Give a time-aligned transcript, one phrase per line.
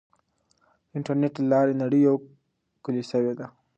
[0.89, 2.15] د انټرنیټ له لارې نړۍ یو
[2.83, 3.47] کلی سوی دی.